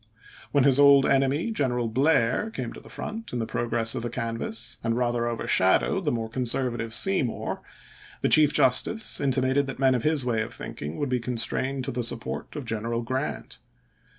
[0.51, 4.09] When his old enemy, General Blair, came to the front, in the progress of the
[4.09, 7.61] canvass, and rather CHASE AS CHIEF JUSTICE 401 overshadowed the more conservative Seymour, the ch.
[7.61, 8.29] xvii.
[8.47, 11.19] Chief Justice intimated that men of his way of ^ a fetter thinking would be
[11.19, 13.59] constrained to the support of wJJ|en^n General Grant.